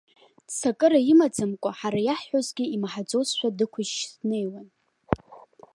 [0.47, 4.67] Ццакыра имаӡамкәа, ҳара иаҳҳәозгьы имаҳаӡозшәа, дықәышьшь днеиуан.